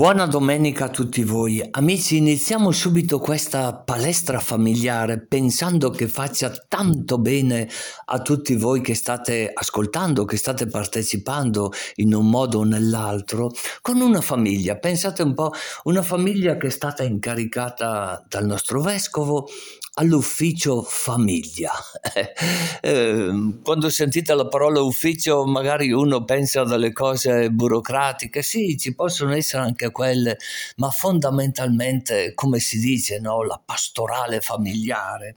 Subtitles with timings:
[0.00, 1.62] Buona domenica a tutti voi.
[1.72, 7.68] Amici, iniziamo subito questa palestra familiare pensando che faccia tanto bene
[8.06, 13.50] a tutti voi che state ascoltando, che state partecipando in un modo o nell'altro,
[13.82, 14.78] con una famiglia.
[14.78, 15.52] Pensate un po',
[15.82, 19.50] una famiglia che è stata incaricata dal nostro vescovo
[19.94, 21.72] all'ufficio famiglia.
[22.82, 28.94] Eh, quando sentite la parola ufficio magari uno pensa a delle cose burocratiche, sì, ci
[28.94, 30.36] possono essere anche quelle,
[30.76, 33.42] ma fondamentalmente, come si dice, no?
[33.42, 35.36] la pastorale familiare.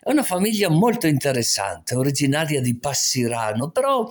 [0.00, 4.08] È una famiglia molto interessante, originaria di Passirano, però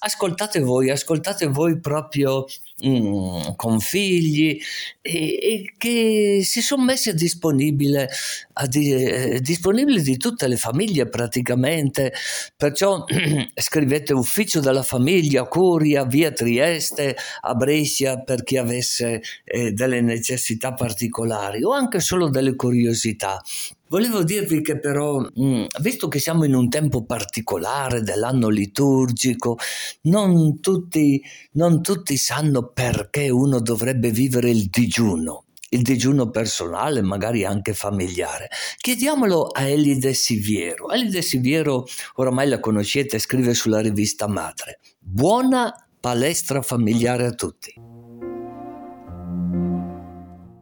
[0.00, 2.46] ascoltate voi, ascoltate voi proprio
[2.84, 4.60] mm, con figli
[5.00, 12.12] e, e, che si sono messi a di, eh, disponibili di tutte le famiglie praticamente,
[12.56, 13.04] perciò
[13.54, 20.72] scrivete ufficio della famiglia, Curia, via Trieste, a Brescia per chi avesse eh, delle necessità
[20.74, 23.40] particolari o anche solo delle curiosità.
[23.88, 29.56] Volevo dirvi che però, mm, visto che siamo in un tempo particolare dell'anno liturgico,
[30.02, 35.43] non tutti, non tutti sanno perché uno dovrebbe vivere il digiuno
[35.74, 38.48] il digiuno personale, magari anche familiare.
[38.78, 40.90] Chiediamolo a Elide Siviero.
[40.90, 44.78] Elide Siviero, oramai la conoscete, scrive sulla rivista Madre.
[44.98, 47.74] Buona palestra familiare a tutti.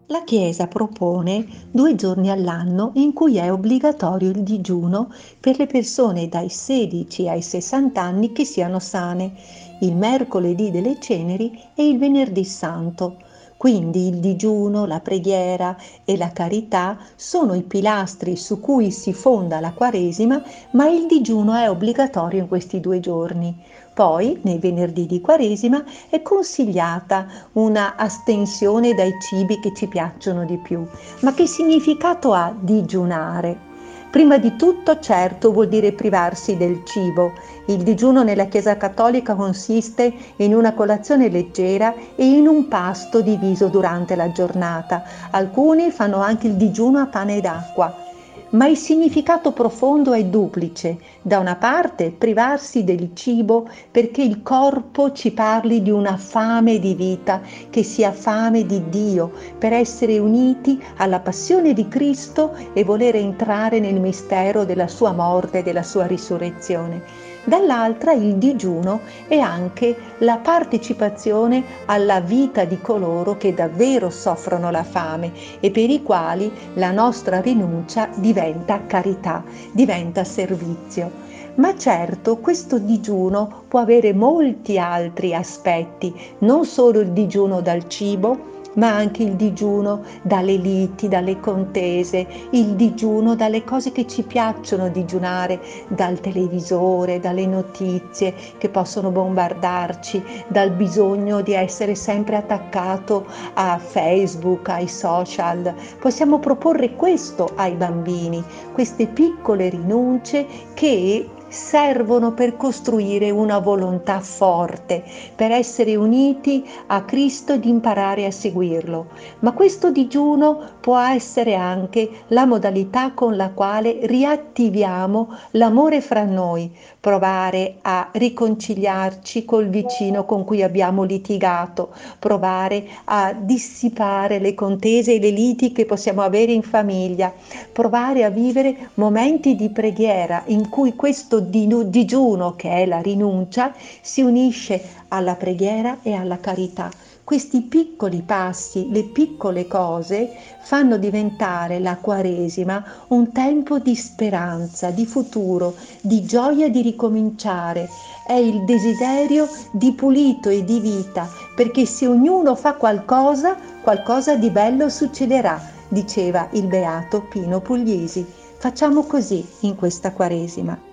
[0.07, 6.29] La Chiesa propone due giorni all'anno in cui è obbligatorio il digiuno per le persone
[6.29, 9.33] dai 16 ai 60 anni che siano sane,
[9.81, 13.17] il mercoledì delle ceneri e il venerdì santo
[13.63, 19.61] quindi il digiuno, la preghiera e la carità sono i pilastri su cui si fonda
[19.61, 23.57] la Quaresima, ma il digiuno è obbligatorio in questi due giorni.
[23.95, 30.59] Poi, nei venerdì di Quaresima, è consigliata una astensione dai cibi che ci piacciono di
[30.59, 30.85] più.
[31.21, 33.72] Ma che significato ha digiunare?
[34.13, 37.33] Prima di tutto, certo, vuol dire privarsi del cibo.
[37.69, 43.69] Il digiuno nella Chiesa Cattolica consiste in una colazione leggera e in un pasto diviso
[43.69, 45.03] durante la giornata.
[45.31, 48.11] Alcuni fanno anche il digiuno a pane ed acqua
[48.53, 50.99] ma il significato profondo è duplice.
[51.23, 56.95] Da una parte privarsi del cibo perché il corpo ci parli di una fame di
[56.95, 57.41] vita,
[57.71, 63.81] che sia fame di Dio, per essere uniti alla passione di Cristo e volere entrare
[63.81, 70.39] nel mistero della sua morte e della sua risurrezione dall'altra il digiuno è anche la
[70.39, 76.91] partecipazione alla vita di coloro che davvero soffrono la fame e per i quali la
[76.91, 79.43] nostra rinuncia diventa carità,
[79.73, 81.11] diventa servizio.
[81.55, 88.52] Ma certo questo digiuno può avere molti altri aspetti, non solo il digiuno dal cibo,
[88.75, 94.89] ma anche il digiuno dalle liti, dalle contese, il digiuno dalle cose che ci piacciono
[94.89, 103.79] digiunare, dal televisore, dalle notizie che possono bombardarci, dal bisogno di essere sempre attaccato a
[103.79, 105.75] Facebook, ai social.
[106.01, 115.05] Possiamo proporre questo ai bambini, queste piccole rinunce che servono per costruire una volontà forte,
[115.37, 119.07] per essere uniti a Cristo ed imparare a seguirlo.
[119.41, 126.75] Ma questo digiuno può essere anche la modalità con la quale riattiviamo l'amore fra noi,
[126.99, 135.21] provare a riconciliarci col vicino con cui abbiamo litigato, provare a dissipare le contese e
[135.21, 137.33] le liti che possiamo avere in famiglia,
[137.73, 144.23] provare a vivere momenti di preghiera in cui questo digiuno, che è la rinuncia, si
[144.23, 146.91] unisce alla preghiera e alla carità.
[147.25, 155.07] Questi piccoli passi, le piccole cose, fanno diventare la Quaresima un tempo di speranza, di
[155.07, 157.89] futuro, di gioia di ricominciare.
[158.27, 164.51] È il desiderio di pulito e di vita, perché se ognuno fa qualcosa, qualcosa di
[164.51, 168.27] bello succederà, diceva il beato Pino Pugliesi.
[168.59, 170.92] Facciamo così in questa Quaresima.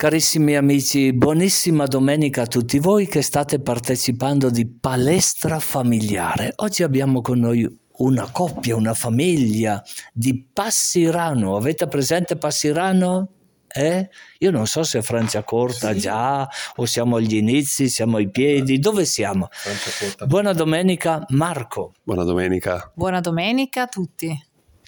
[0.00, 6.52] Carissimi amici, buonissima domenica a tutti voi che state partecipando di Palestra Familiare.
[6.54, 11.56] Oggi abbiamo con noi una coppia, una famiglia di Passirano.
[11.56, 13.32] Avete presente Passirano?
[13.66, 14.08] Eh?
[14.38, 15.98] Io non so se Franciacorta sì.
[15.98, 19.48] già o siamo agli inizi, siamo ai piedi, dove siamo?
[20.28, 21.94] Buona domenica Marco.
[22.04, 22.92] Buona domenica.
[22.94, 24.46] Buona domenica a tutti.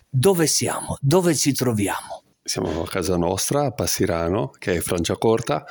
[0.09, 0.97] Dove siamo?
[1.01, 2.23] Dove ci troviamo?
[2.51, 5.65] Siamo a casa nostra, a Passirano, che è Franciacorta,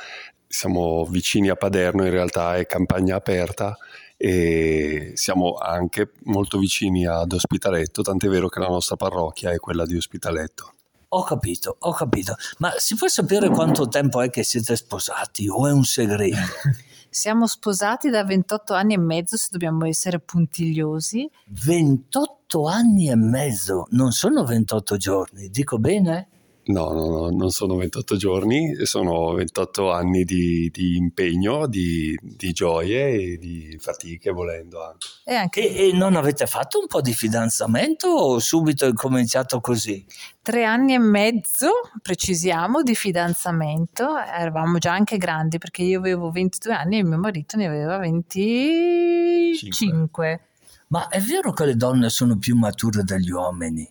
[0.48, 3.76] siamo vicini a Paderno, in realtà è campagna aperta
[4.16, 9.84] e siamo anche molto vicini ad Ospitaletto, tant'è vero che la nostra parrocchia è quella
[9.84, 10.72] di Ospitaletto.
[11.08, 12.36] Ho capito, ho capito.
[12.60, 16.38] Ma si può sapere quanto tempo è che siete sposati o è un segreto?
[17.10, 21.30] Siamo sposati da 28 anni e mezzo, se dobbiamo essere puntigliosi.
[21.48, 26.28] 28 anni e mezzo, non sono 28 giorni, dico bene?
[26.70, 32.52] No, no, no, non sono 28 giorni, sono 28 anni di, di impegno, di, di,
[32.52, 35.08] gioie e di fatiche volendo anche.
[35.24, 35.68] E, anche...
[35.68, 40.04] E, e, non avete fatto un po' di fidanzamento o subito è cominciato così?
[40.40, 41.70] Tre anni e mezzo,
[42.00, 47.56] precisiamo, di fidanzamento, eravamo già anche grandi perché io avevo 22 anni e mio marito
[47.56, 49.70] ne aveva 25.
[49.72, 50.44] Cinque.
[50.88, 53.88] Ma è vero che le donne sono più mature degli uomini?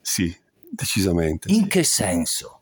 [0.00, 0.34] Sì,
[0.74, 1.50] Decisamente.
[1.50, 1.68] In sì.
[1.68, 2.60] che senso?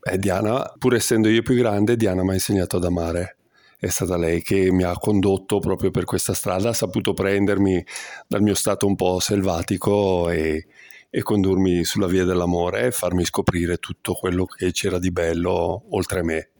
[0.00, 3.36] Eh, Diana, pur essendo io più grande, Diana mi ha insegnato ad amare.
[3.78, 7.84] È stata lei che mi ha condotto proprio per questa strada, ha saputo prendermi
[8.28, 10.66] dal mio stato un po' selvatico e,
[11.10, 16.22] e condurmi sulla via dell'amore e farmi scoprire tutto quello che c'era di bello oltre
[16.22, 16.51] me.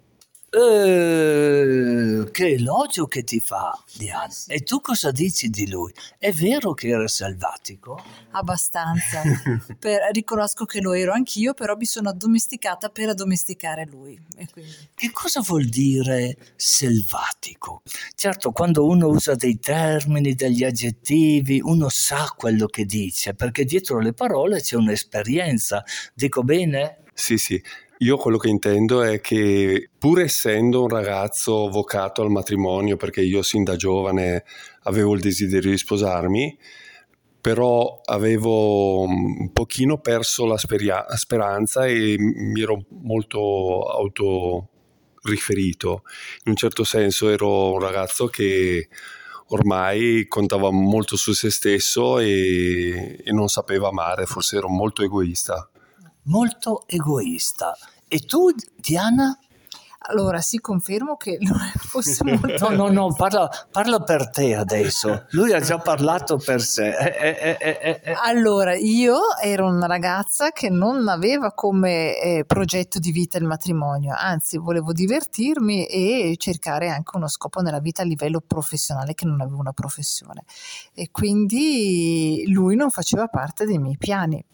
[0.55, 4.29] Eh, che elogio che ti fa Diana.
[4.49, 5.95] E tu cosa dici di lui?
[6.19, 7.99] È vero che era selvatico?
[8.33, 9.23] Abbastanza.
[9.81, 14.21] per, riconosco che lo ero anch'io, però mi sono addomesticata per addomesticare lui.
[14.95, 17.81] Che cosa vuol dire selvatico?
[18.15, 24.01] Certo, quando uno usa dei termini, degli aggettivi, uno sa quello che dice, perché dietro
[24.01, 25.83] le parole c'è un'esperienza.
[26.13, 27.05] Dico bene?
[27.15, 27.63] Sì, sì.
[28.03, 33.43] Io quello che intendo è che pur essendo un ragazzo vocato al matrimonio, perché io
[33.43, 34.43] sin da giovane
[34.83, 36.59] avevo il desiderio di sposarmi,
[37.41, 46.03] però avevo un pochino perso la speria- speranza e mi ero molto autoriferito.
[46.45, 48.89] In un certo senso ero un ragazzo che
[49.51, 55.69] ormai contava molto su se stesso e, e non sapeva amare, forse ero molto egoista
[56.25, 57.77] molto egoista.
[58.13, 59.39] E tu, Diana?
[60.11, 62.69] Allora, sì, confermo che non fosse molto...
[62.69, 65.25] no, no, no, parla, parla, per te adesso.
[65.31, 66.91] Lui ha già parlato per sé.
[66.95, 72.99] Eh, eh, eh, eh, allora, io ero una ragazza che non aveva come eh, progetto
[72.99, 78.05] di vita il matrimonio, anzi, volevo divertirmi e cercare anche uno scopo nella vita a
[78.05, 80.45] livello professionale, che non avevo una professione.
[80.93, 84.45] E quindi lui non faceva parte dei miei piani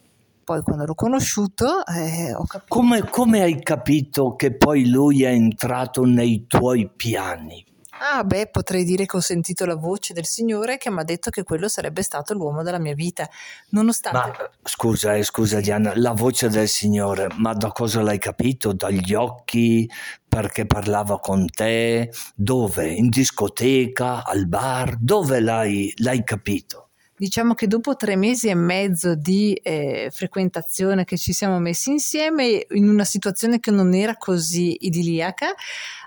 [0.48, 2.74] poi quando l'ho conosciuto eh, ho capito.
[2.74, 7.62] Come, come hai capito che poi lui è entrato nei tuoi piani?
[8.00, 11.28] Ah, beh, potrei dire che ho sentito la voce del Signore che mi ha detto
[11.28, 13.28] che quello sarebbe stato l'uomo della mia vita,
[13.70, 14.18] nonostante...
[14.18, 18.72] Ma scusa, eh, scusa Diana, la voce del Signore, ma da cosa l'hai capito?
[18.72, 19.86] Dagli occhi?
[20.26, 22.10] Perché parlava con te?
[22.34, 22.88] Dove?
[22.88, 24.24] In discoteca?
[24.24, 24.96] Al bar?
[24.98, 26.87] Dove l'hai, l'hai capito?
[27.18, 32.64] Diciamo che dopo tre mesi e mezzo di eh, frequentazione che ci siamo messi insieme,
[32.70, 35.52] in una situazione che non era così idilliaca,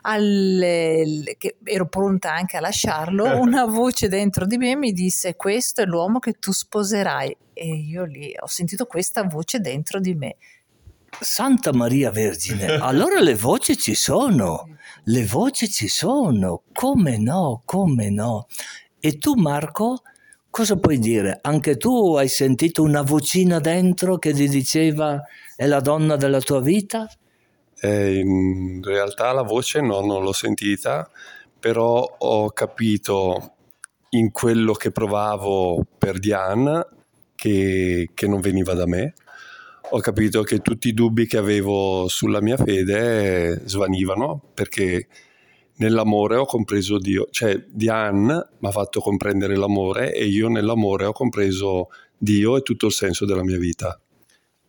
[0.03, 5.81] al, che ero pronta anche a lasciarlo, una voce dentro di me mi disse questo
[5.81, 7.35] è l'uomo che tu sposerai.
[7.53, 10.37] E io lì ho sentito questa voce dentro di me.
[11.19, 18.09] Santa Maria Vergine, allora le voci ci sono, le voci ci sono, come no, come
[18.09, 18.47] no.
[18.97, 20.03] E tu Marco?
[20.51, 21.39] Cosa puoi dire?
[21.43, 25.23] Anche tu hai sentito una vocina dentro che ti diceva
[25.55, 27.09] è la donna della tua vita?
[27.79, 31.09] Eh, in realtà la voce no, non l'ho sentita,
[31.57, 33.53] però ho capito
[34.09, 36.85] in quello che provavo per Diane
[37.33, 39.13] che, che non veniva da me.
[39.91, 45.07] Ho capito che tutti i dubbi che avevo sulla mia fede svanivano perché
[45.81, 51.11] nell'amore ho compreso Dio, cioè Diane mi ha fatto comprendere l'amore e io nell'amore ho
[51.11, 53.99] compreso Dio e tutto il senso della mia vita.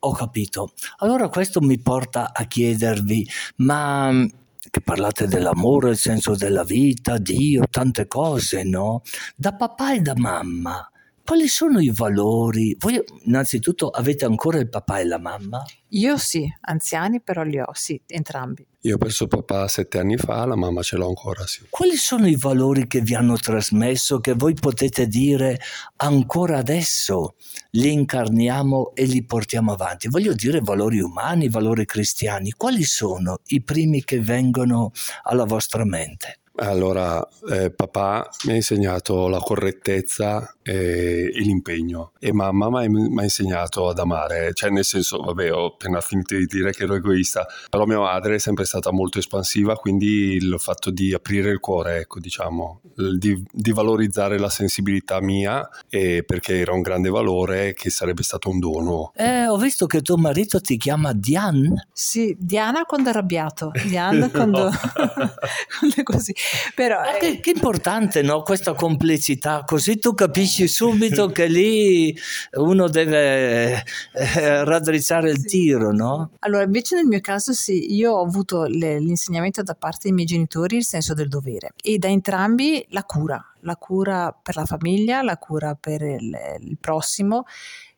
[0.05, 0.73] Ho capito.
[0.99, 4.27] Allora questo mi porta a chiedervi, ma mm,
[4.71, 9.03] che parlate dell'amore, il senso della vita, Dio, tante cose, no?
[9.37, 10.91] Da papà e da mamma,
[11.25, 12.75] quali sono i valori?
[12.79, 15.63] Voi innanzitutto avete ancora il papà e la mamma?
[15.91, 18.67] Io sì, anziani però li ho, sì, entrambi.
[18.85, 21.67] Io ho perso papà sette anni fa, la mamma ce l'ho ancora, sì.
[21.71, 25.61] Quali sono i valori che vi hanno trasmesso che voi potete dire
[25.99, 27.37] ancora adesso
[27.71, 30.09] li incarniamo e li portiamo avanti?
[30.09, 32.51] Voglio dire valori umani, valori cristiani.
[32.57, 34.91] Quali sono i primi che vengono
[35.23, 36.42] alla vostra mente?
[36.57, 43.23] Allora, eh, papà mi ha insegnato la correttezza e, e l'impegno e mamma mi ha
[43.23, 47.47] insegnato ad amare, cioè nel senso, vabbè, ho appena finito di dire che ero egoista,
[47.69, 52.01] però mia madre è sempre stata molto espansiva, quindi il fatto di aprire il cuore,
[52.01, 52.81] ecco, diciamo,
[53.17, 58.51] di, di valorizzare la sensibilità mia e perché era un grande valore che sarebbe stato
[58.51, 59.13] un dono.
[59.17, 61.89] Eh, ho visto che tuo marito ti chiama Diane.
[61.93, 64.71] Sì, Diana quando è arrabbiato, Diane quando,
[65.79, 66.35] quando è così.
[66.75, 68.43] Però, eh, che, che, importante no?
[68.43, 72.17] questa complicità, così tu capisci subito che lì
[72.55, 75.47] uno deve eh, raddrizzare il sì.
[75.47, 76.33] tiro, no?
[76.41, 80.27] Allora, invece nel mio caso sì, io ho avuto le, l'insegnamento da parte dei miei
[80.27, 85.23] genitori il senso del dovere e da entrambi la cura, la cura per la famiglia,
[85.23, 87.45] la cura per il, il prossimo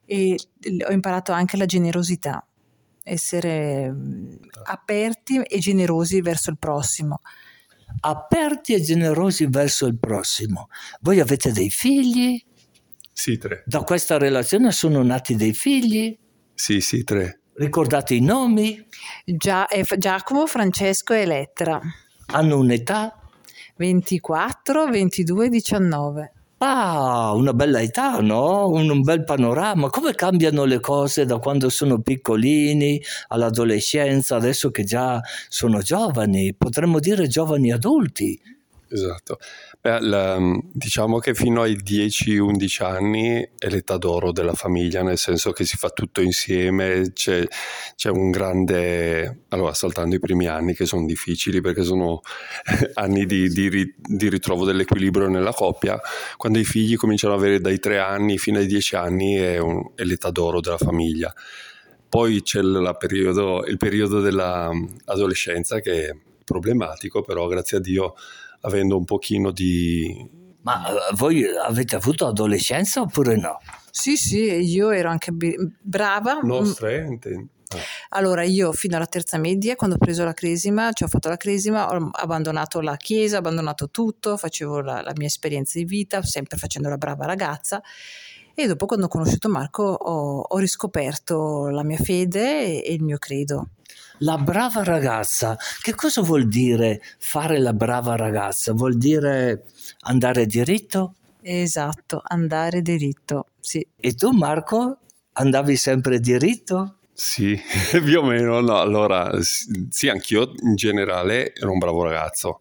[0.06, 0.38] e
[0.86, 2.46] ho imparato anche la generosità,
[3.02, 4.34] essere mm,
[4.64, 7.20] aperti e generosi verso il prossimo
[8.00, 10.68] aperti e generosi verso il prossimo.
[11.00, 12.42] Voi avete dei figli?
[13.12, 13.62] Sì, tre.
[13.66, 16.16] Da questa relazione sono nati dei figli?
[16.54, 17.40] Sì, sì, tre.
[17.54, 18.84] Ricordate i nomi?
[19.24, 21.80] Gia- Giacomo, Francesco e Elettra.
[22.26, 23.16] Hanno un'età?
[23.76, 26.32] 24, 22, 19.
[26.58, 28.68] Ah, una bella età, no?
[28.68, 29.90] Un, un, bel panorama.
[29.90, 37.00] Come cambiano le cose da quando sono piccolini all'adolescenza, adesso che già sono giovani, potremmo
[37.00, 38.40] dire giovani adulti.
[38.94, 39.38] Esatto.
[39.80, 40.38] Beh, la,
[40.72, 45.76] diciamo che fino ai 10-11 anni è l'età d'oro della famiglia, nel senso che si
[45.76, 47.44] fa tutto insieme, c'è,
[47.96, 49.46] c'è un grande...
[49.48, 52.20] Allora, saltando i primi anni che sono difficili perché sono
[52.94, 56.00] anni di, di, di, ritrovo dell'equilibrio nella coppia,
[56.36, 59.90] quando i figli cominciano ad avere dai 3 anni fino ai 10 anni è, un,
[59.96, 61.34] è l'età d'oro della famiglia.
[62.08, 62.60] Poi c'è
[62.96, 68.14] periodo, il periodo dell'adolescenza che è problematico, però grazie a Dio
[68.64, 70.42] avendo un pochino di...
[70.62, 73.60] Ma eh, voi avete avuto adolescenza oppure no?
[73.90, 75.30] Sì, sì, io ero anche
[75.80, 76.40] brava.
[76.42, 77.04] Nostra, eh?
[77.04, 77.48] Intendo.
[77.68, 77.78] Ah.
[78.16, 81.36] Allora, io fino alla terza media, quando ho preso la cresima, cioè ho fatto la
[81.36, 86.22] cresima, ho abbandonato la chiesa, ho abbandonato tutto, facevo la, la mia esperienza di vita,
[86.22, 87.82] sempre facendo la brava ragazza.
[88.54, 93.02] E dopo, quando ho conosciuto Marco, ho, ho riscoperto la mia fede e, e il
[93.02, 93.70] mio credo.
[94.18, 98.72] La brava ragazza, che cosa vuol dire fare la brava ragazza?
[98.72, 99.64] Vuol dire
[100.02, 101.14] andare diritto?
[101.42, 103.86] Esatto, andare diritto, sì.
[103.98, 104.98] E tu Marco
[105.32, 106.98] andavi sempre diritto?
[107.12, 107.58] Sì,
[108.04, 112.60] più o meno, no, allora sì, anch'io in generale ero un bravo ragazzo.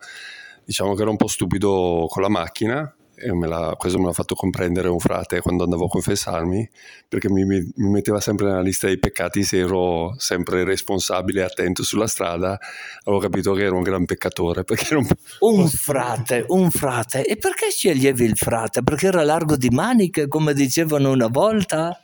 [0.65, 2.95] Diciamo che ero un po' stupido con la macchina,
[3.31, 6.69] me l'ha, questo me l'ha fatto comprendere un frate quando andavo a confessarmi,
[7.07, 11.83] perché mi, mi, metteva sempre nella lista dei peccati se ero sempre responsabile e attento
[11.83, 12.59] sulla strada,
[13.03, 14.63] avevo capito che ero un gran peccatore.
[14.93, 15.05] Un...
[15.39, 15.67] un...
[15.67, 17.25] frate, un frate.
[17.25, 18.83] E perché sceglievi il frate?
[18.83, 21.99] Perché era largo di maniche, come dicevano una volta?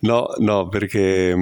[0.00, 1.34] No, no, perché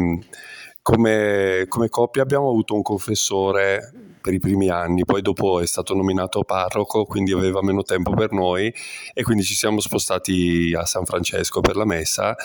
[0.83, 5.95] come, come coppia abbiamo avuto un confessore per i primi anni, poi dopo è stato
[5.95, 8.73] nominato parroco, quindi aveva meno tempo per noi
[9.15, 12.37] e quindi ci siamo spostati a San Francesco per la messa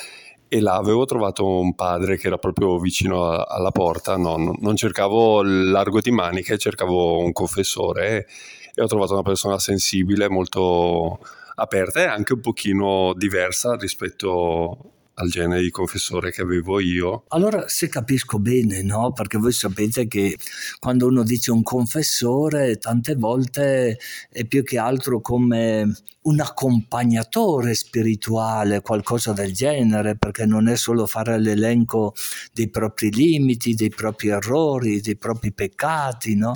[0.48, 4.76] e là avevo trovato un padre che era proprio vicino a, alla porta, no, non
[4.76, 8.28] cercavo il largo di maniche, cercavo un confessore
[8.76, 11.20] e ho trovato una persona sensibile, molto
[11.56, 17.24] aperta e anche un pochino diversa rispetto al genere di confessore che avevo io.
[17.30, 19.12] Allora, se capisco bene, no?
[19.14, 20.38] Perché voi sapete che
[20.80, 25.94] quando uno dice un confessore, tante volte è più che altro come
[26.24, 32.14] un accompagnatore spirituale, qualcosa del genere, perché non è solo fare l'elenco
[32.54, 36.54] dei propri limiti, dei propri errori, dei propri peccati, no?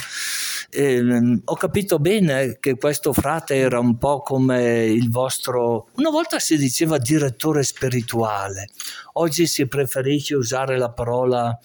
[0.70, 6.10] E, um, ho capito bene che questo frate era un po' come il vostro, una
[6.10, 8.70] volta si diceva direttore spirituale,
[9.14, 11.58] oggi si preferisce usare la parola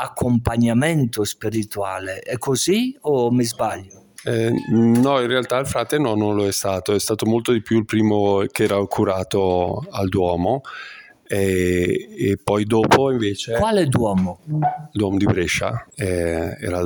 [0.00, 2.20] accompagnamento spirituale.
[2.20, 4.07] È così o mi sbaglio?
[4.28, 7.62] Eh, no, in realtà il frate no, non lo è stato, è stato molto di
[7.62, 10.60] più il primo che era curato al Duomo
[11.30, 13.52] e, e, poi dopo invece...
[13.52, 14.40] Quale Duomo?
[14.90, 16.80] Duomo di Brescia, eh, era,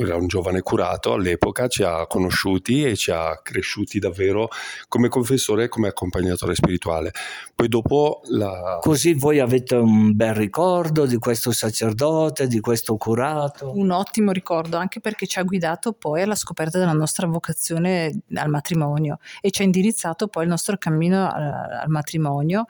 [0.00, 4.50] era, un giovane curato all'epoca, ci ha conosciuti e ci ha cresciuti davvero
[4.86, 7.10] come confessore e come accompagnatore spirituale.
[7.56, 8.78] Poi dopo la...
[8.80, 13.72] Così voi avete un bel ricordo di questo sacerdote, di questo curato?
[13.74, 18.48] Un ottimo ricordo, anche perché ci ha guidato poi alla scoperta della nostra vocazione al
[18.48, 21.42] matrimonio e ci ha indirizzato poi il nostro cammino al,
[21.82, 22.66] al matrimonio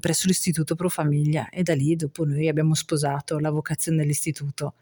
[0.00, 4.74] presso l'Istituto Pro Famiglia e da lì dopo noi abbiamo sposato la vocazione dell'istituto.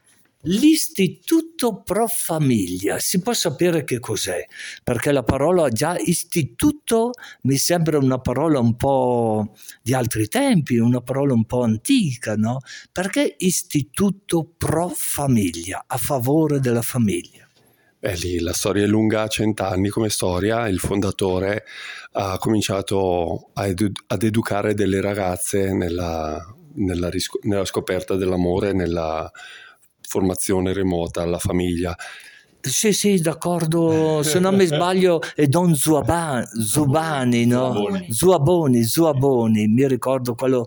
[0.42, 4.47] L'istituto pro famiglia, si può sapere che cos'è?
[4.85, 7.11] Perché la parola già istituto
[7.42, 12.58] mi sembra una parola un po' di altri tempi, una parola un po' antica, no?
[12.92, 17.48] Perché istituto pro famiglia, a favore della famiglia?
[18.00, 20.69] Beh, lì la storia è lunga, cent'anni come storia.
[20.69, 21.64] Il fondatore
[22.12, 26.40] ha cominciato edu- ad educare delle ragazze nella,
[26.75, 29.28] nella, risco- nella scoperta dell'amore, nella
[30.00, 31.97] formazione remota alla famiglia.
[32.61, 34.23] Sì, sì, d'accordo.
[34.23, 37.73] Se non mi sbaglio è Don Zuaban, Zubani, no?
[37.73, 38.12] Zuaboni.
[38.12, 39.69] Zuaboni, Zuaboni.
[39.69, 40.67] Mi ricordo quello,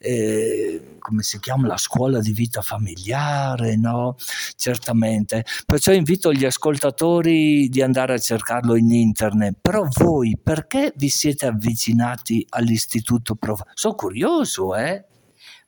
[0.00, 4.16] eh, come si chiama, la scuola di vita familiare, no?
[4.56, 5.44] Certamente.
[5.64, 9.58] Perciò invito gli ascoltatori di andare a cercarlo in internet.
[9.62, 13.62] Però voi, perché vi siete avvicinati all'Istituto Prof?
[13.74, 15.04] Sono curioso, eh?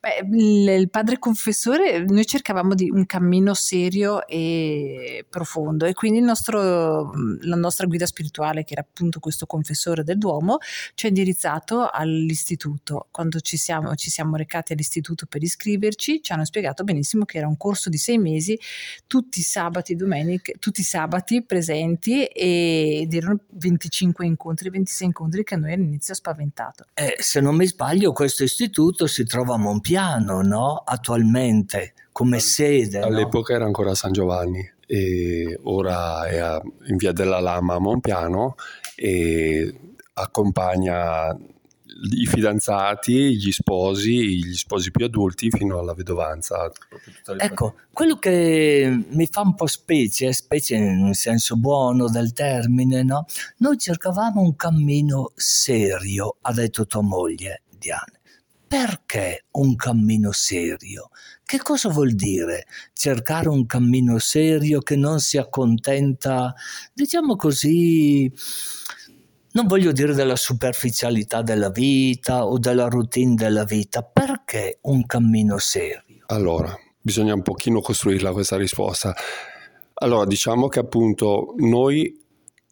[0.00, 7.12] Beh, il, padre confessore, noi cercavamo di un cammino serio e profondo e quindi nostro,
[7.42, 10.57] la nostra guida spirituale, che era appunto questo confessore del Duomo,
[10.95, 13.09] ci ha indirizzato all'istituto.
[13.11, 17.47] Quando ci siamo, ci siamo recati all'istituto per iscriverci, ci hanno spiegato benissimo che era
[17.47, 18.59] un corso di sei mesi,
[19.07, 25.57] tutti i sabati, domeniche, tutti i sabati presenti ed erano 25 incontri, 26 incontri che
[25.57, 26.87] a noi all'inizio ha spaventato.
[26.95, 29.59] Eh, se non mi sbaglio, questo istituto si trova a
[29.90, 30.82] Monpiano, no?
[30.85, 33.00] Attualmente, come sede.
[33.00, 33.06] no?
[33.06, 37.78] All'epoca era ancora a San Giovanni e ora è a- in via della Lama a
[37.78, 38.54] Monpiano
[38.94, 39.75] e
[40.14, 41.37] accompagna
[42.12, 46.70] i fidanzati, gli sposi, gli sposi più adulti fino alla vedovanza.
[47.37, 53.26] Ecco, quello che mi fa un po' specie, specie in senso buono del termine, no?
[53.59, 58.20] Noi cercavamo un cammino serio, ha detto tua moglie, Diane.
[58.71, 61.11] Perché un cammino serio?
[61.45, 66.55] Che cosa vuol dire cercare un cammino serio che non si accontenta,
[66.93, 68.33] diciamo così,
[69.55, 75.59] non voglio dire della superficialità della vita o della routine della vita, perché un cammino
[75.59, 76.23] serio?
[76.27, 79.12] Allora, bisogna un pochino costruirla questa risposta.
[79.95, 82.23] Allora, diciamo che appunto noi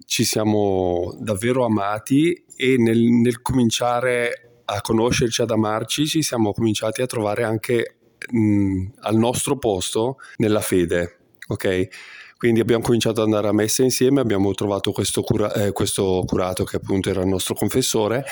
[0.06, 7.00] ci siamo davvero amati e nel, nel cominciare a conoscerci, ad amarci, ci siamo cominciati
[7.00, 7.96] a trovare anche
[8.30, 11.88] mh, al nostro posto nella fede, ok?
[12.36, 16.64] Quindi abbiamo cominciato ad andare a messa insieme, abbiamo trovato questo, cura- eh, questo curato
[16.64, 18.24] che appunto era il nostro confessore,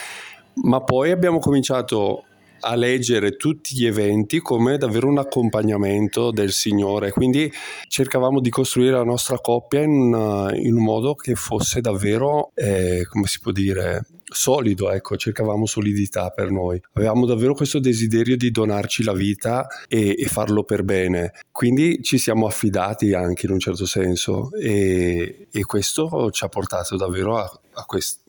[0.63, 2.25] ma poi abbiamo cominciato
[2.61, 7.51] a leggere tutti gli eventi come davvero un accompagnamento del Signore, quindi
[7.89, 13.07] cercavamo di costruire la nostra coppia in, una- in un modo che fosse davvero, eh,
[13.09, 16.81] come si può dire, solido, ecco, cercavamo solidità per noi.
[16.95, 22.19] Avevamo davvero questo desiderio di donarci la vita e, e farlo per bene, quindi ci
[22.19, 27.61] siamo affidati anche in un certo senso e, e questo ci ha portato davvero a,
[27.75, 28.25] a quest-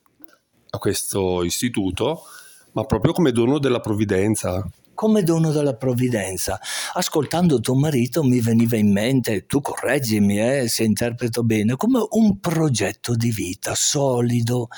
[0.69, 2.23] a questo istituto
[2.77, 4.63] ma proprio come dono della provvidenza.
[4.93, 6.59] come dono della provvidenza.
[6.93, 12.39] Ascoltando tuo marito mi veniva in mente, tu correggimi eh, se interpreto bene, come un
[12.39, 14.69] progetto di vita solido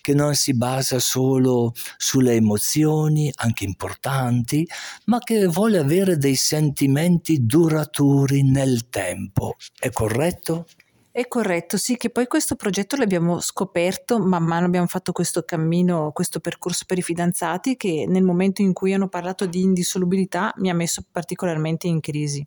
[0.00, 4.66] che non si basa solo sulle emozioni, anche importanti,
[5.04, 9.54] ma che vuole avere dei sentimenti duraturi nel tempo.
[9.78, 10.66] È corretto?
[11.12, 16.12] È corretto, sì, che poi questo progetto l'abbiamo scoperto man mano abbiamo fatto questo cammino,
[16.12, 20.70] questo percorso per i fidanzati che nel momento in cui hanno parlato di indissolubilità mi
[20.70, 22.46] ha messo particolarmente in crisi,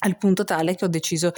[0.00, 1.30] al punto tale che ho deciso,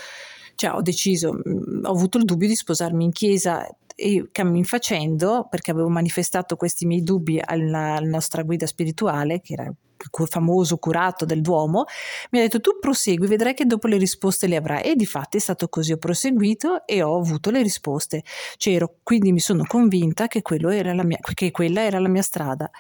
[0.55, 5.47] cioè ho deciso, mh, ho avuto il dubbio di sposarmi in chiesa e cammin facendo,
[5.49, 11.25] perché avevo manifestato questi miei dubbi alla, nostra guida spirituale, che era il famoso curato
[11.25, 11.85] del Duomo,
[12.31, 14.83] mi ha detto tu prosegui, vedrai che dopo le risposte le avrai.
[14.83, 18.23] E di fatti è stato così, ho proseguito e ho avuto le risposte.
[18.57, 22.71] C'ero, quindi mi sono convinta che, mia, che quella era la mia strada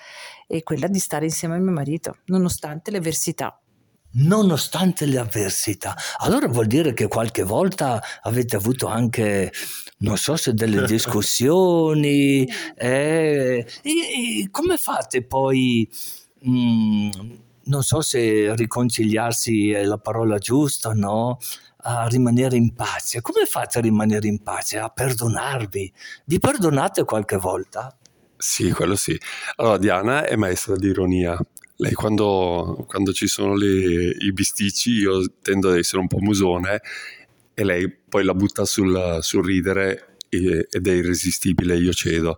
[0.46, 3.58] e quella di stare insieme a mio marito, nonostante le avversità.
[4.14, 5.96] Nonostante le avversità.
[6.18, 9.52] Allora vuol dire che qualche volta avete avuto anche,
[9.98, 12.46] non so se delle discussioni,
[12.76, 15.88] eh, e- e come fate poi,
[16.46, 17.10] mm,
[17.66, 21.38] non so se riconciliarsi è la parola giusta, no?
[21.86, 23.20] A rimanere in pace.
[23.20, 24.78] Come fate a rimanere in pace?
[24.78, 25.92] A perdonarvi?
[26.24, 27.94] Vi perdonate qualche volta?
[28.36, 29.18] Sì, quello sì.
[29.56, 31.38] Allora, Diana è maestra di ironia.
[31.76, 36.80] Lei quando, quando ci sono le- i bisticci, io tendo ad essere un po' musone
[37.52, 42.36] e lei poi la butta sul, sul ridere e- ed è irresistibile, io cedo.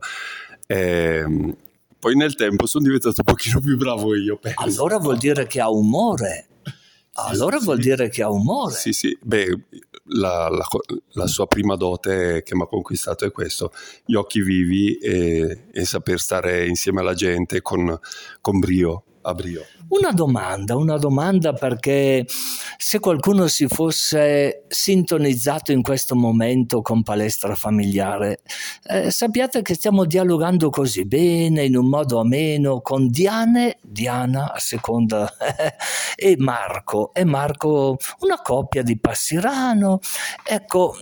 [0.66, 1.54] Ehm,
[1.98, 4.60] poi nel tempo sono diventato un pochino più bravo io, penso.
[4.60, 6.48] Allora vuol dire che ha umore.
[7.18, 8.74] allora vuol dire che ha umore.
[8.74, 9.48] Sì, sì, beh,
[10.08, 10.66] la, la,
[11.12, 13.72] la sua prima dote che mi ha conquistato è questo,
[14.04, 17.98] gli occhi vivi e, e saper stare insieme alla gente con,
[18.40, 19.64] con brio a brio.
[19.88, 22.24] Una domanda, una domanda perché
[22.76, 28.40] se qualcuno si fosse sintonizzato in questo momento con palestra familiare,
[28.88, 34.58] eh, sappiate che stiamo dialogando così bene, in un modo ameno, con Diane, Diana a
[34.58, 35.32] seconda,
[36.16, 37.12] e Marco.
[37.12, 39.98] E Marco, una coppia di Passirano.
[40.44, 40.96] Ecco,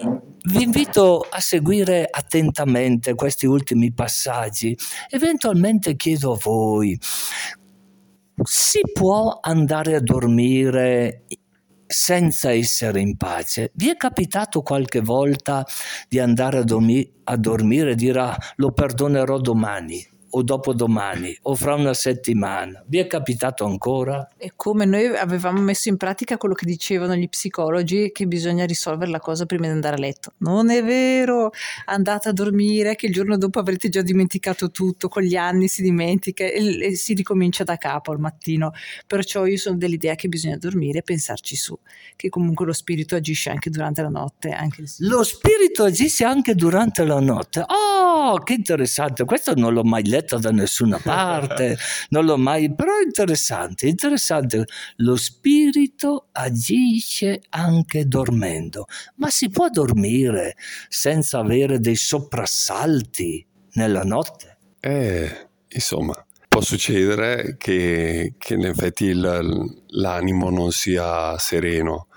[0.44, 4.76] vi invito a seguire attentamente questi ultimi passaggi.
[5.10, 6.98] Eventualmente chiedo a voi
[8.42, 11.24] si può andare a dormire
[11.86, 13.70] senza essere in pace.
[13.74, 15.64] Vi è capitato qualche volta
[16.08, 20.13] di andare a, dormi- a dormire e dire ah, lo perdonerò domani?
[20.36, 22.82] O dopodomani o fra una settimana.
[22.86, 24.28] Vi è capitato ancora?
[24.36, 29.10] E come noi avevamo messo in pratica quello che dicevano gli psicologi che bisogna risolvere
[29.10, 30.32] la cosa prima di andare a letto.
[30.38, 31.52] Non è vero,
[31.86, 35.82] andate a dormire che il giorno dopo avrete già dimenticato tutto, con gli anni si
[35.82, 38.72] dimentica e, e si ricomincia da capo al mattino.
[39.06, 41.78] Perciò io sono dell'idea che bisogna dormire e pensarci su,
[42.16, 44.50] che comunque lo spirito agisce anche durante la notte.
[44.50, 47.64] Anche lo spirito agisce anche durante la notte.
[47.66, 51.76] Oh, che interessante, questo non l'ho mai letto letto da nessuna parte,
[52.08, 54.64] non l'ho mai, però è interessante, interessante.
[54.96, 60.56] Lo spirito agisce anche dormendo, ma si può dormire
[60.88, 64.56] senza avere dei soprassalti nella notte?
[64.80, 72.08] Eh, insomma, può succedere che, che in effetti il, l'animo non sia sereno.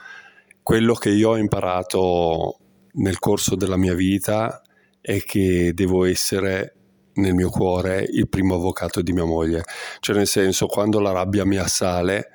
[0.64, 2.60] Quello che io ho imparato
[2.94, 4.62] nel corso della mia vita
[5.00, 6.77] è che devo essere
[7.18, 9.64] nel mio cuore il primo avvocato di mia moglie.
[10.00, 12.30] Cioè nel senso, quando la rabbia mi assale,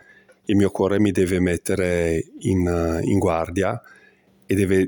[0.46, 3.80] il mio cuore mi deve mettere in, in guardia
[4.46, 4.86] e deve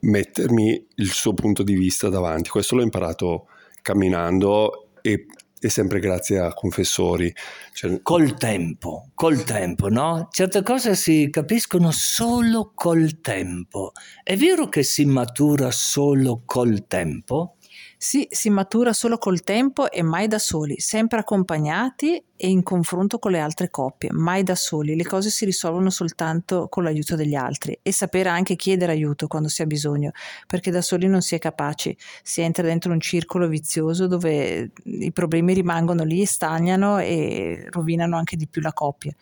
[0.00, 2.48] mettermi il suo punto di vista davanti.
[2.48, 3.48] Questo l'ho imparato
[3.82, 5.26] camminando e,
[5.58, 7.32] e sempre grazie a confessori.
[7.72, 8.00] Cioè...
[8.02, 10.28] Col tempo, col tempo, no?
[10.30, 13.92] Certe cose si capiscono solo col tempo.
[14.22, 17.55] È vero che si matura solo col tempo?
[17.98, 23.18] Sì, si matura solo col tempo e mai da soli, sempre accompagnati e in confronto
[23.18, 24.94] con le altre coppie, mai da soli.
[24.96, 29.48] Le cose si risolvono soltanto con l'aiuto degli altri e sapere anche chiedere aiuto quando
[29.48, 30.10] si ha bisogno,
[30.46, 35.12] perché da soli non si è capaci, si entra dentro un circolo vizioso dove i
[35.12, 39.12] problemi rimangono lì, stagnano e rovinano anche di più la coppia.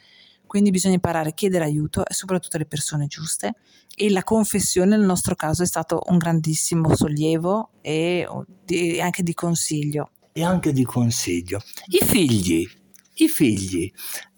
[0.55, 3.57] Quindi bisogna imparare a chiedere aiuto e soprattutto alle persone giuste.
[3.93, 8.25] E la confessione nel nostro caso è stato un grandissimo sollievo e
[9.01, 10.12] anche di consiglio.
[10.33, 11.61] E anche di consiglio.
[11.87, 12.71] I figli,
[13.14, 13.93] i figli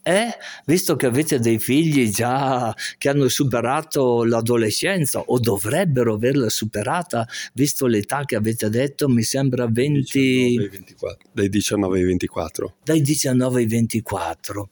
[0.06, 7.26] eh, visto che avete dei figli già che hanno superato l'adolescenza o dovrebbero averla superata,
[7.54, 10.70] visto l'età che avete detto, mi sembra 20...
[10.70, 12.74] 19 24, dai 19 ai 24.
[12.84, 14.68] Dai 19 ai 24.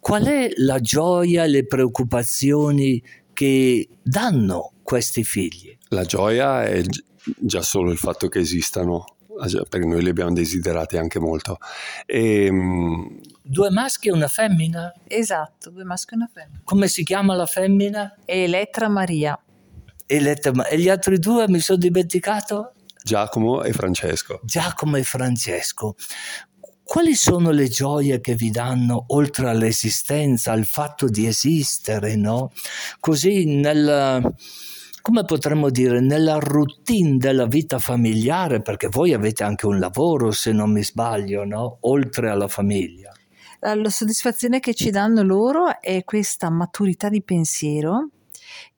[0.00, 3.02] Qual è la gioia e le preoccupazioni
[3.34, 5.76] che danno questi figli?
[5.88, 6.82] La gioia è
[7.36, 9.17] già solo il fatto che esistano,
[9.68, 11.58] perché noi li abbiamo desiderati anche molto.
[12.06, 14.92] E, ehm, due maschi e una femmina?
[15.06, 16.60] Esatto, due maschi e una femmina.
[16.64, 18.16] Come si chiama la femmina?
[18.24, 19.38] Elettra Maria.
[20.06, 22.72] Elettra, e gli altri due mi sono dimenticato?
[23.02, 24.40] Giacomo e Francesco.
[24.42, 25.94] Giacomo e Francesco.
[26.82, 32.50] Quali sono le gioie che vi danno oltre all'esistenza, al fatto di esistere, no?
[32.98, 34.34] Così nel
[35.08, 40.52] come potremmo dire, nella routine della vita familiare, perché voi avete anche un lavoro, se
[40.52, 41.78] non mi sbaglio, no?
[41.80, 43.10] oltre alla famiglia.
[43.60, 48.10] La soddisfazione che ci danno loro è questa maturità di pensiero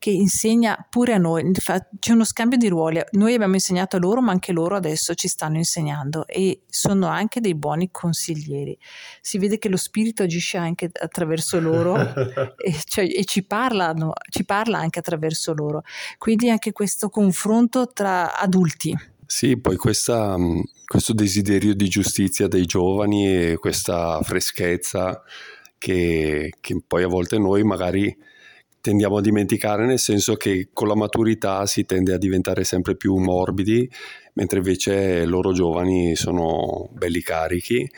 [0.01, 1.53] che insegna pure a noi,
[1.99, 5.29] c'è uno scambio di ruoli, noi abbiamo insegnato a loro ma anche loro adesso ci
[5.29, 8.79] stanno insegnando e sono anche dei buoni consiglieri.
[9.21, 11.97] Si vede che lo spirito agisce anche attraverso loro
[12.57, 15.83] e, cioè, e ci, parlano, ci parla anche attraverso loro,
[16.17, 18.97] quindi anche questo confronto tra adulti.
[19.27, 20.35] Sì, poi questa,
[20.87, 25.23] questo desiderio di giustizia dei giovani e questa freschezza
[25.77, 28.29] che, che poi a volte noi magari
[28.81, 33.17] tendiamo a dimenticare, nel senso che con la maturità si tende a diventare sempre più
[33.17, 33.91] morbidi,
[34.35, 37.89] mentre invece loro giovani sono belli carichi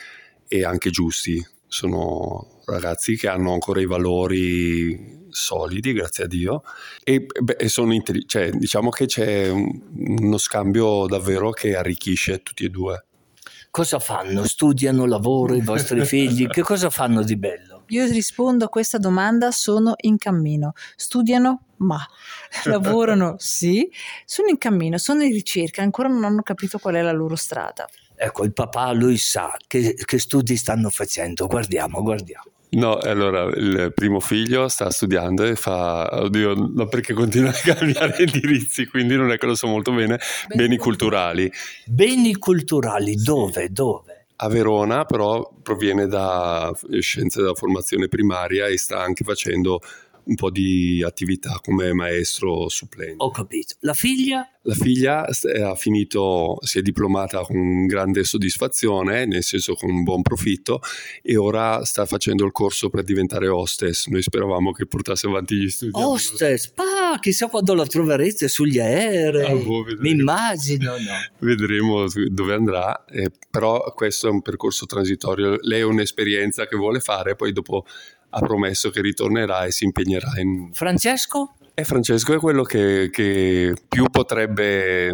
[0.48, 1.44] e anche giusti.
[1.66, 6.62] Sono ragazzi che hanno ancora i valori solidi, grazie a Dio,
[7.02, 9.70] e, beh, sono intelli- cioè, diciamo che c'è un,
[10.20, 13.06] uno scambio davvero che arricchisce tutti e due.
[13.70, 14.44] Cosa fanno?
[14.44, 16.46] Studiano, lavoro i vostri figli?
[16.46, 17.71] Che cosa fanno di bello?
[17.88, 20.72] Io rispondo a questa domanda, sono in cammino.
[20.96, 21.64] Studiano?
[21.78, 21.98] Ma.
[22.64, 23.36] Lavorano?
[23.38, 23.90] sì.
[24.24, 27.88] Sono in cammino, sono in ricerca, ancora non hanno capito qual è la loro strada.
[28.16, 31.46] Ecco, il papà lui sa che, che studi stanno facendo.
[31.46, 32.50] Guardiamo, guardiamo.
[32.74, 38.16] No, allora il primo figlio sta studiando e fa, oddio, no perché continua a cambiare
[38.24, 40.18] indirizzi, quindi non è che lo so molto bene,
[40.48, 41.52] beni, beni culturali.
[41.84, 43.68] Beni culturali, dove?
[43.70, 44.11] Dove?
[44.36, 49.80] A Verona, però proviene da scienze della formazione primaria e sta anche facendo
[50.24, 53.16] un po' di attività come maestro supplente.
[53.18, 53.74] Ho capito.
[53.80, 54.46] La figlia?
[54.64, 60.22] La figlia ha finito, si è diplomata con grande soddisfazione, nel senso con un buon
[60.22, 60.80] profitto,
[61.20, 64.06] e ora sta facendo il corso per diventare hostess.
[64.06, 65.90] Noi speravamo che portasse avanti gli studi.
[65.94, 66.72] Hostess?
[66.76, 69.50] Ah, chissà quando la troverete sugli aerei.
[69.50, 71.14] Ah, boh, Mi immagino, no?
[71.40, 75.58] Vedremo dove andrà, eh, però questo è un percorso transitorio.
[75.60, 77.84] Lei è un'esperienza che vuole fare, poi dopo
[78.34, 80.72] ha promesso che ritornerà e si impegnerà in...
[80.72, 81.54] Francesco?
[81.74, 85.12] E Francesco è quello che, che più potrebbe,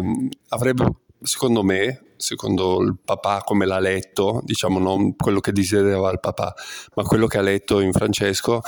[0.49, 0.85] avrebbe,
[1.21, 6.53] secondo me, secondo il papà come l'ha letto, diciamo non quello che desiderava il papà,
[6.95, 8.61] ma quello che ha letto in Francesco,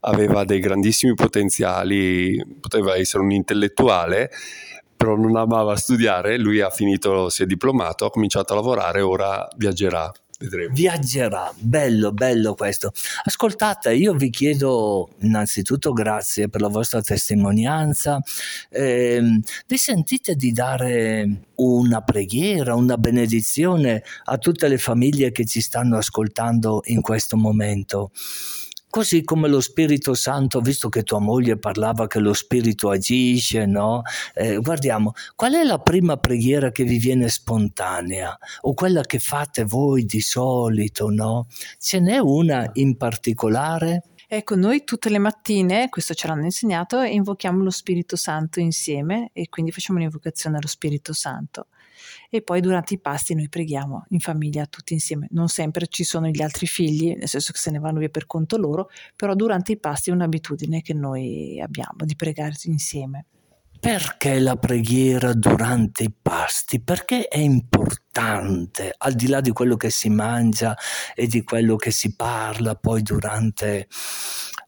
[0.00, 4.30] aveva dei grandissimi potenziali, poteva essere un intellettuale,
[4.96, 9.46] però non amava studiare, lui ha finito, si è diplomato, ha cominciato a lavorare, ora
[9.56, 10.74] viaggerà Vedremo.
[10.74, 12.92] Viaggerà, bello, bello questo.
[13.24, 18.20] Ascoltate, io vi chiedo innanzitutto grazie per la vostra testimonianza.
[18.68, 25.62] Eh, vi sentite di dare una preghiera, una benedizione a tutte le famiglie che ci
[25.62, 28.10] stanno ascoltando in questo momento?
[28.96, 34.00] Così come lo Spirito Santo, visto che tua moglie parlava che lo Spirito agisce, no?
[34.32, 39.64] Eh, guardiamo, qual è la prima preghiera che vi viene spontanea o quella che fate
[39.64, 41.46] voi di solito, no?
[41.78, 44.04] Ce n'è una in particolare?
[44.26, 49.50] Ecco, noi tutte le mattine, questo ce l'hanno insegnato, invochiamo lo Spirito Santo insieme e
[49.50, 51.66] quindi facciamo un'invocazione allo Spirito Santo
[52.30, 55.28] e poi durante i pasti noi preghiamo in famiglia tutti insieme.
[55.30, 58.26] Non sempre ci sono gli altri figli, nel senso che se ne vanno via per
[58.26, 63.26] conto loro, però durante i pasti è un'abitudine che noi abbiamo di pregare insieme.
[63.80, 66.80] Perché la preghiera durante i pasti?
[66.80, 70.76] Perché è importante, al di là di quello che si mangia
[71.14, 73.86] e di quello che si parla poi durante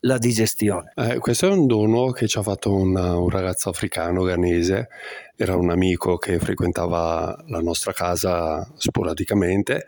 [0.00, 0.92] la digestione?
[0.94, 4.88] Eh, questo è un dono che ci ha fatto una, un ragazzo africano ghanese,
[5.36, 9.86] era un amico che frequentava la nostra casa sporadicamente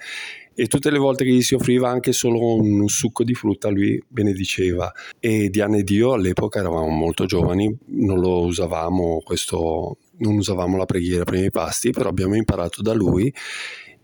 [0.60, 3.98] e tutte le volte che gli si offriva anche solo un succo di frutta lui
[4.06, 10.76] benediceva e Diana ed io all'epoca eravamo molto giovani, non lo usavamo questo non usavamo
[10.76, 13.32] la preghiera prima i pasti, però abbiamo imparato da lui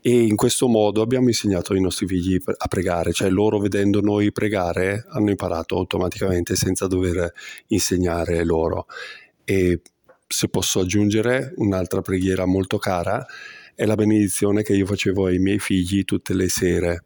[0.01, 4.33] e in questo modo abbiamo insegnato ai nostri figli a pregare, cioè loro vedendo noi
[4.33, 7.35] pregare hanno imparato automaticamente senza dover
[7.67, 8.87] insegnare loro.
[9.45, 9.83] E
[10.27, 13.27] se posso aggiungere un'altra preghiera molto cara
[13.77, 17.05] è la benedizione che io facevo ai miei figli tutte le sere.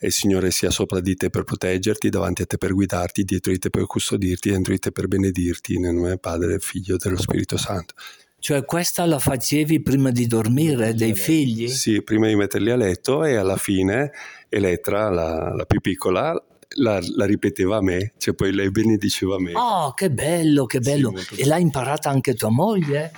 [0.00, 3.52] E il Signore sia sopra di te per proteggerti, davanti a te per guidarti, dietro
[3.52, 6.98] di te per custodirti, dentro di te per benedirti, nel nome del Padre, Figlio e
[6.98, 7.94] dello Spirito Santo.
[8.40, 11.68] Cioè questa la facevi prima di dormire dei figli?
[11.68, 14.12] Sì, prima di metterli a letto e alla fine
[14.48, 16.32] Elettra, la, la più piccola,
[16.76, 19.52] la, la, ripeteva a me, cioè poi lei benediceva a me.
[19.54, 21.12] Oh, che bello, che bello.
[21.16, 23.12] Sì, e l'ha imparata anche tua moglie?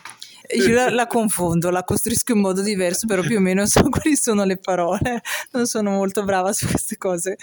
[0.54, 4.16] Io la, la, confondo, la costruisco in modo diverso, però più o meno so quali
[4.16, 5.20] sono le parole.
[5.52, 7.36] Non sono molto brava su queste cose.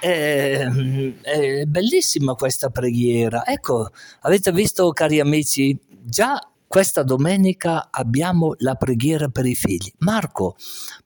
[0.00, 0.66] È,
[1.22, 3.44] è bellissima questa preghiera.
[3.44, 9.90] Ecco, avete visto, cari amici, già questa domenica abbiamo la preghiera per i figli.
[10.00, 10.54] Marco,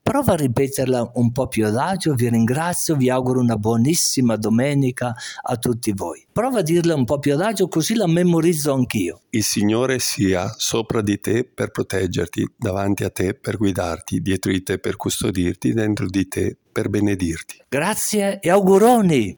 [0.02, 5.56] prova a ripeterla un po' più adagio, vi ringrazio, vi auguro una buonissima domenica a
[5.56, 6.26] tutti voi.
[6.32, 9.20] Prova a dirla un po' più adagio così la memorizzo anch'io.
[9.30, 14.64] Il Signore sia sopra di te per proteggerti, davanti a te per guidarti, dietro di
[14.64, 17.64] te per custodirti, dentro di te per benedirti.
[17.68, 19.30] Grazie e auguroni!